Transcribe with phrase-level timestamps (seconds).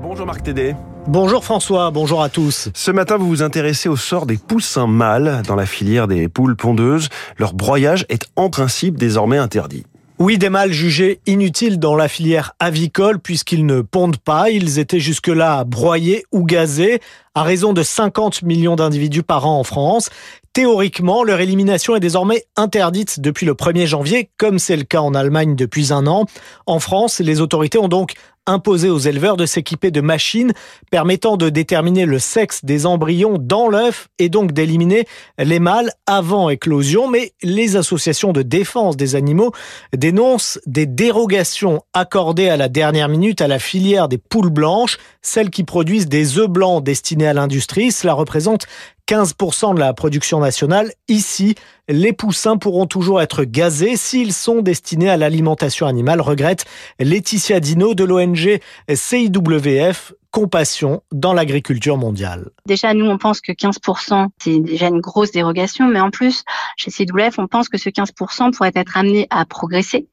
[0.00, 0.76] Bonjour Marc Tédé.
[1.08, 2.68] Bonjour François, bonjour à tous.
[2.72, 6.54] Ce matin, vous vous intéressez au sort des poussins mâles dans la filière des poules
[6.54, 7.08] pondeuses.
[7.36, 9.84] Leur broyage est en principe désormais interdit.
[10.20, 14.50] Oui, des mâles jugés inutiles dans la filière avicole puisqu'ils ne pondent pas.
[14.50, 17.00] Ils étaient jusque-là broyés ou gazés
[17.34, 20.10] à raison de 50 millions d'individus par an en France.
[20.52, 25.14] Théoriquement, leur élimination est désormais interdite depuis le 1er janvier, comme c'est le cas en
[25.14, 26.26] Allemagne depuis un an.
[26.66, 28.14] En France, les autorités ont donc
[28.48, 30.52] imposé aux éleveurs de s'équiper de machines
[30.90, 35.06] permettant de déterminer le sexe des embryons dans l'œuf et donc d'éliminer
[35.38, 37.08] les mâles avant éclosion.
[37.08, 39.52] Mais les associations de défense des animaux
[39.96, 45.50] dénoncent des dérogations accordées à la dernière minute à la filière des poules blanches, celles
[45.50, 47.92] qui produisent des œufs blancs destinés à l'industrie.
[47.92, 48.66] Cela représente
[49.08, 50.92] 15% de la production nationale.
[51.08, 51.54] Ici,
[51.88, 56.66] les poussins pourront toujours être gazés s'ils sont destinés à l'alimentation animale, regrette
[57.00, 58.60] Laetitia Dino de l'ONG
[58.92, 62.50] CIWF compassion dans l'agriculture mondiale.
[62.66, 66.44] Déjà, nous, on pense que 15%, c'est déjà une grosse dérogation, mais en plus,
[66.76, 70.06] chez CWF, on pense que ce 15% pourrait être amené à progresser,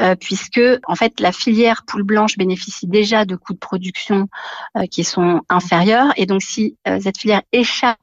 [0.00, 4.28] euh, puisque, en fait, la filière poule blanche bénéficie déjà de coûts de production
[4.76, 7.98] euh, qui sont inférieurs, et donc si euh, cette filière échappe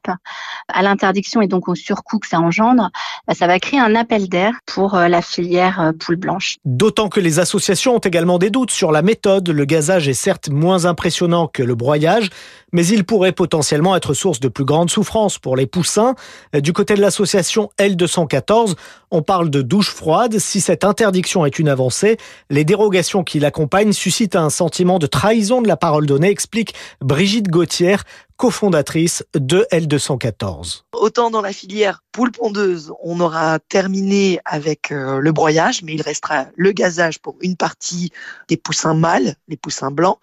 [0.69, 2.89] à l'interdiction et donc au surcoût que ça engendre,
[3.27, 6.57] bah, ça va créer un appel d'air pour la filière poule blanche.
[6.63, 9.49] D'autant que les associations ont également des doutes sur la méthode.
[9.49, 12.29] Le gazage est certes moins impressionnant que le broyage,
[12.71, 16.15] mais il pourrait potentiellement être source de plus grande souffrance pour les poussins.
[16.53, 18.75] Du côté de l'association L214,
[19.11, 20.37] on parle de douche froide.
[20.39, 22.17] Si cette interdiction est une avancée,
[22.49, 27.49] les dérogations qui l'accompagnent suscitent un sentiment de trahison de la parole donnée, explique Brigitte
[27.49, 27.97] Gauthier,
[28.39, 30.83] cofondatrice de L214.
[30.93, 36.01] Autant dans la filière poule pondeuse, on aura terminé avec euh, le broyage, mais il
[36.01, 38.13] restera le gazage pour une partie
[38.47, 40.19] des poussins mâles, les poussins blancs.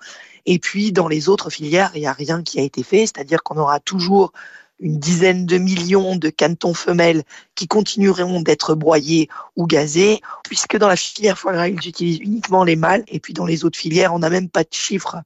[0.46, 3.42] Et puis dans les autres filières, il n'y a rien qui a été fait, c'est-à-dire
[3.42, 4.32] qu'on aura toujours
[4.80, 7.22] une dizaine de millions de canetons femelles
[7.54, 12.64] qui continueront d'être broyés ou gazés, puisque dans la filière foie gras, ils utilisent uniquement
[12.64, 15.16] les mâles, et puis dans les autres filières, on n'a même pas de chiffres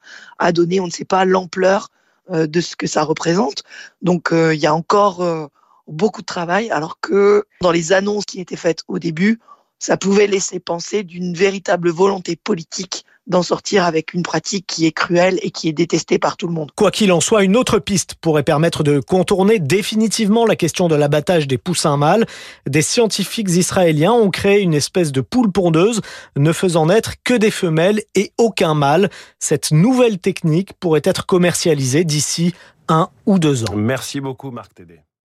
[0.40, 1.88] à donner, on ne sait pas l'ampleur
[2.30, 3.62] de ce que ça représente.
[4.02, 5.46] Donc euh, il y a encore euh,
[5.86, 9.40] beaucoup de travail, alors que dans les annonces qui étaient faites au début,
[9.78, 14.92] ça pouvait laisser penser d'une véritable volonté politique d'en sortir avec une pratique qui est
[14.92, 16.70] cruelle et qui est détestée par tout le monde.
[16.76, 20.96] Quoi qu'il en soit, une autre piste pourrait permettre de contourner définitivement la question de
[20.96, 22.26] l'abattage des poussins mâles.
[22.66, 26.00] Des scientifiques israéliens ont créé une espèce de poule pondeuse
[26.36, 29.10] ne faisant naître que des femelles et aucun mâle.
[29.38, 32.52] Cette nouvelle technique pourrait être commercialisée d'ici
[32.88, 33.76] un ou deux ans.
[33.76, 35.00] Merci beaucoup Marc Tédé.